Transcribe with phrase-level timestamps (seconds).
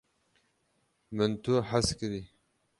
[1.15, 2.21] min tu hez kirî